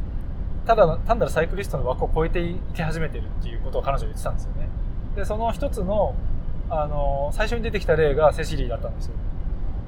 [0.65, 4.67] ただ、単なるサイクリストの枠を超えていき始めてるっていうことを彼女は言ってたんですよね。
[5.15, 6.13] で、その一つの、
[6.69, 9.13] あの、最初に出てきた例がセシリーだったんですよ。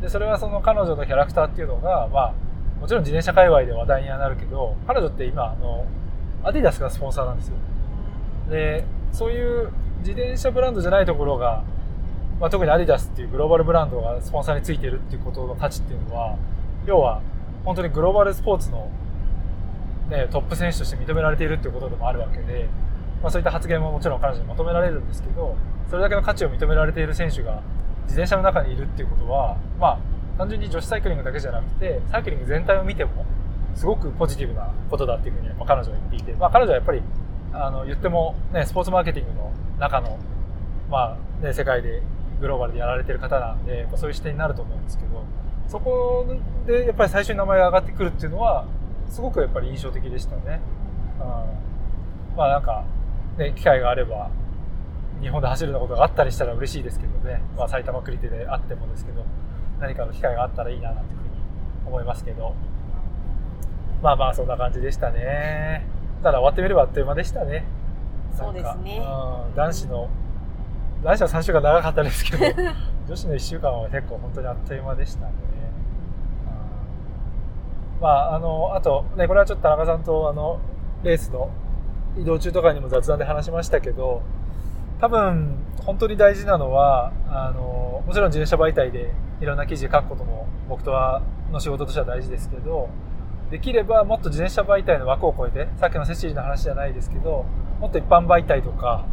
[0.01, 2.33] で、それはその彼女のキャラクターっていうのが、まあ、
[2.79, 5.85] もちろん自転車界隈で話題にはなるけど、彼女って今、あの、
[6.43, 7.55] アディダスがスポンサーなんですよ。
[8.49, 11.63] でそういう自転車ブランドじゃないところが、
[12.39, 16.37] まあ、特にアディダスっていうグローバルブランドがスポンサーについてるっていうことの価値っていうのは
[16.85, 17.21] 要は
[17.65, 18.89] 本当にグローバルスポーツの、
[20.09, 22.69] ね、トップ選手として認められているっていうことでもあるわけで、
[23.21, 25.55] まあ、そういった発言ももちろん彼女に求められるんですけど
[25.89, 27.61] それだけの価値を認められている選手が
[28.03, 29.99] 自転車の中にいるっていうことはまあ
[30.37, 33.25] 単純に女子サイクリングだけじゃなくてサイクリング全体を見ても
[33.75, 37.01] すごくポジティブなことだっていうふうに、彼女は言っていて、まあ、彼女はやっぱり
[37.53, 40.17] あの言っても、ね、スポーツマーケティングの中の、
[40.89, 42.01] まあね、世界で
[42.39, 45.23] グローバルでやられてる方なんで、ま、そういう視点になると思うんですけど
[45.67, 46.25] そこ
[46.65, 48.65] でやっぱり最初に名前が上がってくるっていうのは
[49.09, 50.61] すごくやっぱり印象的でしたね。
[51.19, 51.23] う
[52.33, 52.85] ん、まあなんか、
[53.37, 54.29] ね、機会があれば
[55.21, 59.25] 日本で走るようなことがあったりしたら嬉しいですけどね、まあ、埼玉クリテであってもですけど
[59.79, 61.31] 何かの機会があったらいいななんていうふうに
[61.87, 62.55] 思いますけど
[64.01, 65.98] まあまあそんな感じでしたね。
[66.23, 67.65] ただ終わってみればあっという間でしたね。
[68.35, 69.01] そうですね。
[69.55, 70.09] 男子の、
[71.03, 72.45] 男子は3週間長かったですけど、
[73.07, 75.33] 女子の1週間は結構本当にあっという間でしたね。
[78.01, 80.59] まあ、あの、あと、ね、これはちょっと田中さんと、あの、
[81.03, 81.49] レースの
[82.17, 84.21] 移動中とかにも雑談で話しましたけど、
[85.01, 92.89] 多分、本当に大事なのは、あの、もちろん自転車媒体でいろんな記事書くことも僕とはの仕事としては大事ですけど、
[93.51, 97.45] できればもっと自転車媒体の枠を超えて、さっきのセシリの話じゃないですけど、
[97.79, 99.05] もっと一般媒体とか、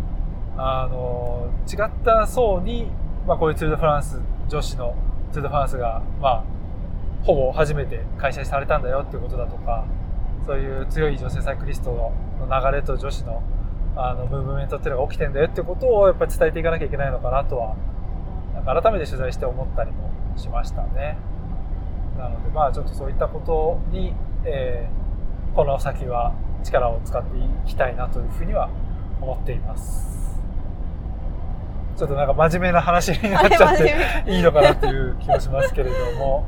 [0.58, 2.90] あの、違った層に、
[3.26, 4.94] まあこういうツール・ド・フランス、女子の
[5.32, 6.44] ツール・ド・フランスが、まあ、
[7.24, 9.84] ほぼ初めて開催されたんだよっていうことだとか、
[10.46, 12.12] そういう強い女性サイクリストの
[12.46, 13.42] 流れと女子の
[13.96, 17.74] あのムーブメントっていうのが起きてんだよってことをやっぱり伝えていかなきゃいけないのかなとは、
[18.54, 21.16] なんか改めて取材して思ったりもしましたね。
[22.16, 24.14] なのでまあちょっとそういったことに
[24.46, 28.70] えー、この先は力を使っていきたいなというふうには
[29.20, 30.40] 思っています。
[31.96, 36.46] ちょっとなんか真面目な話になっちゃっていいのかなっていう気もしますけれども、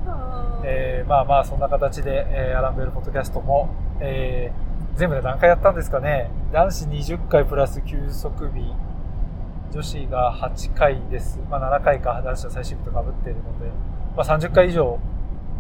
[0.63, 6.31] えー、まあまあそんな形で、えー、アランベルポッドキャストも、えー、全部で何回やったんですかね。
[6.53, 8.73] 男子20回プラス休息日。
[9.71, 11.41] 女子が8回です。
[11.51, 13.67] まあ7回か男子の最終日とかぶっているので、
[14.17, 14.99] まあ30回以上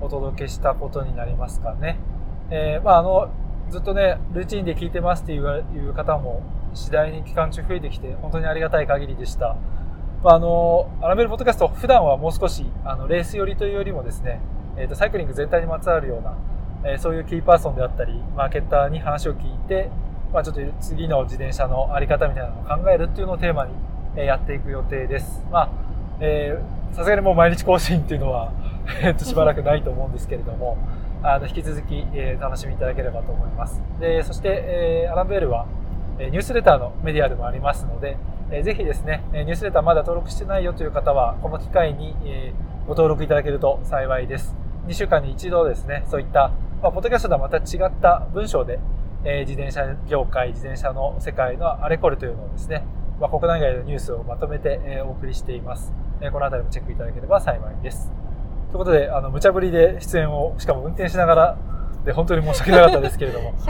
[0.01, 1.99] お届けしたことになりますかね。
[2.51, 3.31] えー、まああの、
[3.71, 6.43] ずっとね、ルーチンで聞いてますっていう方も
[6.75, 9.57] 次第に期間中増えてきて、本当にありがたい限りでした。
[10.23, 14.41] まあ、あの、アラベルポッドキャスト、普段はもう少し、あの、レース寄りというよりもですね、
[14.77, 16.37] えっ、ー、と、サイクリング全体にまつわるような、
[16.91, 19.91] えー、そういうキーパーソンであったり、マーケッターに話を聞いて、
[20.33, 23.73] まあ、ちょっと次の自転車のあり方みたいなのを考えるっていうのをテーマに、
[24.17, 25.45] えー、やっていく予定です。
[25.51, 25.71] まあ、
[26.21, 28.53] えー、さすがにもう毎日更新っていうのは、
[29.03, 30.79] えっと、しばらくないと思うんですけれども、
[31.23, 33.83] あの、引き続き、えー、楽しみいただければと思います。
[34.01, 35.67] で、そして、えー、アランベールは、
[36.21, 38.17] えニュースレターのメディアでもありますので
[38.51, 42.53] え、ぜひですね、えニュースレターまだ登録してないよという方は、この機会にえ
[42.87, 44.57] ご登録いただけると幸いです。
[44.87, 46.51] 2週間に一度ですね、そういった、
[46.83, 48.81] まあ、ポッドキャストとはまた違った文章で、
[49.25, 52.87] え自転車業界、自転車の世界のあれこれというのをですね、
[53.21, 55.93] まあ、国内外のニュースをまとめて、えお送りしています。
[56.23, 58.28] えこの辺りもチェックいただければ幸いです。
[58.71, 61.59] ということで、あの、無茶ぶりで出演を、しかも運転しながら
[62.05, 63.53] で本当に申し訳なかったですけれども。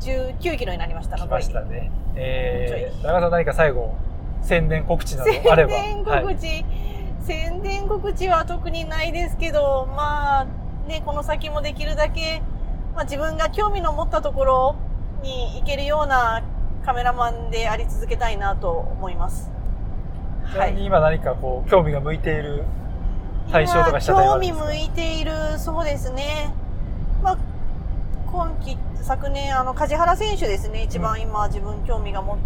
[0.00, 1.90] 119キロになりました来ましたね。
[2.14, 3.94] えー、田中さん何か最後
[4.42, 5.72] 宣伝告知などあれば。
[5.72, 6.64] 宣伝告知、はい、
[7.20, 10.46] 宣伝告知は特にないですけどまあ
[10.88, 12.42] ねこの先もできるだけ、
[12.94, 14.76] まあ、自分が興味の持ったところ
[15.22, 16.42] に行けるような
[16.84, 19.50] カメラマンであり続けたいなと思います。
[20.50, 22.64] ちなみに今何かこう興味が向いている
[23.50, 26.52] 対象とかした興味向いているそうですね。
[27.22, 27.38] まあ
[28.30, 32.36] 今季、昨年、あの、梶原選手ですね、一番今、自分興味がも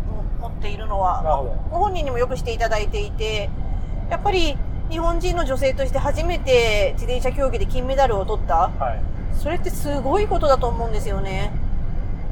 [0.40, 3.50] 持っているのは、ご本人にもよくしていただいていて、
[4.08, 4.56] やっぱり
[4.90, 9.02] 日本人の女性として初めて自転車競技で金メダルを取った、はい、
[9.34, 11.52] それってすごいことだと思うんですよね。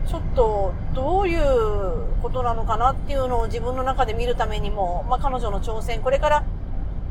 [0.06, 6.44] ちょっとどういうことなのかなっていうのを自分の中で見るためにも、まあ、彼女の挑戦、これから、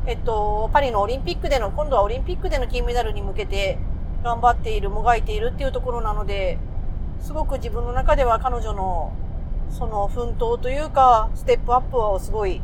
[0.06, 3.78] えっと、パリのオリンピックでの、今度はオリンピックでの金メダルに向けて、
[4.22, 6.58] 頑張っている、もがいているっていうところなので、
[7.20, 9.12] すごく自分の中では彼女の
[9.70, 12.60] その奮闘というか、ステップアップをすごい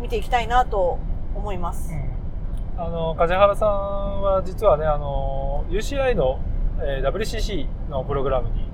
[0.00, 0.98] 見ていきたいなと
[1.34, 1.92] 思います。
[1.92, 6.40] うん、あの、梶原さんは実はね、あの、UCI の、
[6.80, 8.66] えー、WCC のプログラムに、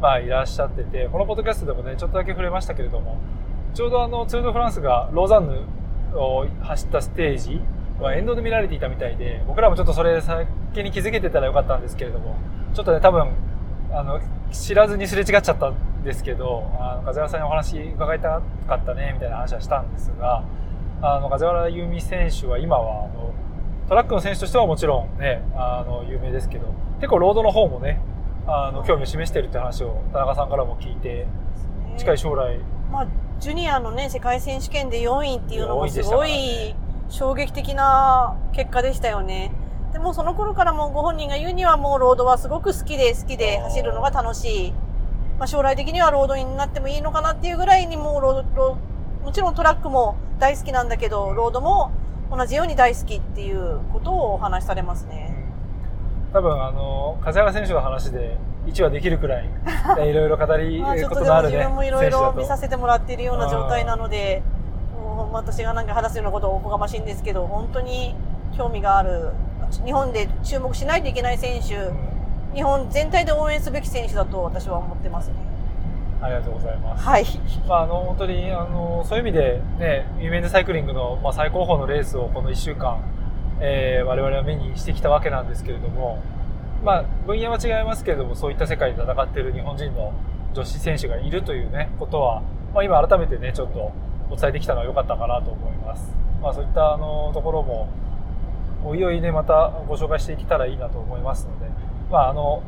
[0.00, 3.16] まあ、いらっしゃってて、このポッドキャストでもね、ちょっとだけ触れましたけれども、
[3.74, 5.60] ちょうどあの、ツール・ド・フランスがローザンヌ
[6.14, 7.60] を走ったステージ
[8.00, 10.46] は沿道で見られていたみたいで、僕らもちょっとそれ先
[10.82, 12.36] に気づけてたらよかったんですけれども、
[12.74, 13.28] ちょっとね、多分、
[13.92, 14.20] あの、
[14.52, 20.44] 知らずにすれ違っちゃったんですけど、あの、風原さんにお話伺いたかったね、みたいな話はしたんですが、
[21.02, 23.32] あの、風原由美選手は今は、あの、
[23.88, 26.66] トラックの選手としてはもちろんね、あの、有名ですけど、
[26.96, 28.00] 結構ロードの方もね、
[28.46, 31.26] あの、興味を示しているって話を田中さんからも聞いて、
[31.96, 32.60] 近い将来。
[32.90, 33.06] まあ、
[33.40, 36.74] ジュニアのね、世界選手権で4位っていうのもすごい、
[37.08, 39.52] 衝撃的な結果でしたよね。
[39.92, 44.72] でもその頃からもご本人が言うにはもうロードはすごく好きで好きで走るのが楽しい。
[45.38, 48.76] まあ、将来的にはロードになってもいいのかなっていうぐらいにもうロード、
[49.24, 51.90] もちろんトラックも大好きなんだけど、ロードも
[52.30, 55.34] 同じように大好きっていうことをお話しされますね。
[56.32, 58.36] 多分あの、梶原選手の話で
[58.68, 59.46] 1話できるくらい、
[60.08, 61.56] いろいろ語りことのあるね。
[61.56, 64.42] 自分もいろいろ見させてもらっているような状態なので、
[65.32, 68.14] 私がなんか話すようなことをおこがましいんですけど、本当に
[68.56, 69.30] 興味がある、
[69.84, 71.90] 日本で注目しないといけない選手、
[72.54, 75.34] 日本全体で応援すべき選手だと私は思ってますね。
[76.20, 77.04] ありがとうございます。
[77.04, 77.24] はい。
[77.68, 82.98] まあ、あの、本当に、あの、そういう意味で、ね、メンズサイクリングの、まあ、最高峰のレースをこの1週間、
[83.60, 86.18] えー、我々は目にしてきたわけなんですけれども、
[86.84, 90.12] まあ、分野は違いますけれども、そういった世界で戦っている日本人の
[90.54, 92.42] 女子選手がいるというね、ことは、
[92.74, 93.92] まあ、今改めてね、ちょっと、
[94.30, 96.12] お伝えできたのは良かったかなと思います。
[96.42, 97.88] まあ、そういったあのところも、
[98.84, 101.66] おいおいね、またご紹介していけたらいいなと思いますので、
[102.10, 102.62] まあ、あの、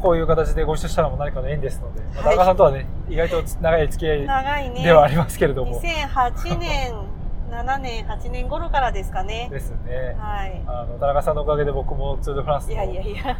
[0.00, 5.80] こういう形でご一緒したのも何かの縁ですので、まあ、田中さんとはね、意外と長い付き合いではありますけれども。
[5.80, 6.94] ね、2008年、
[7.54, 9.48] 7年、8年頃からですかね。
[9.50, 10.16] ですね。
[10.18, 10.62] はい。
[10.66, 12.76] あの、田中さんのおかげで僕もツール・フランスの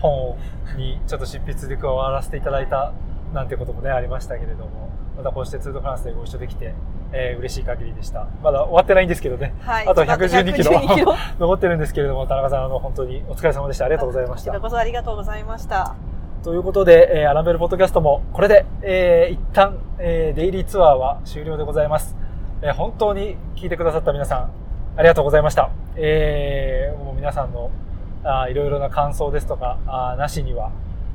[0.00, 0.36] 本
[0.76, 2.92] にちょっと執筆で加わらせていただいた
[3.32, 4.84] なんてこともね、ありましたけれども。
[5.16, 6.74] またこうしてツードフランスでご一緒できて、
[7.12, 8.26] えー、嬉しい限りでした。
[8.42, 9.54] まだ終わってないんですけどね。
[9.60, 9.86] はい。
[9.86, 13.84] あと112キロキロ 残ってるんですけれども、田中さん、あの、本当にお疲れ様でした。
[13.84, 14.50] ありがとうございました。
[14.50, 15.94] こちらこそありがとうございました。
[16.42, 22.23] ということで、えー、アランベルポッドキャストも、これで、えー、一旦、えー、デイリーツアーは終了でございます。
[22.62, 24.50] えー、本当に聞いてくださった皆さん、
[24.96, 25.70] ありがとうございました。
[25.96, 27.70] えー、もう皆さんの
[28.24, 30.72] あいろいろな感想ですとか、あなしには、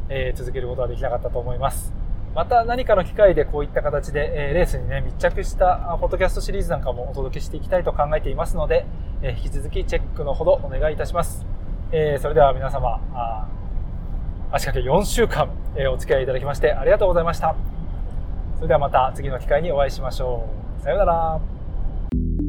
[0.10, 1.94] えー、続けることはできなかったと思います。
[2.36, 8.86] また何かの機会でこういった形で、えー、レースにね、密着したポッドキャストシリーズなんかもお届けしていきたいと考えていますので、
[9.22, 11.46] えー、引き続きチェックのほどお願いいたします。
[11.92, 13.48] えー、それでは皆様、あ
[14.52, 17.56] 足掛け4週間、え、お付き合いいただきましてありがとうございました。
[18.56, 20.69] それではまた次の機会にお会いしましょう。
[20.80, 22.49] さようなら。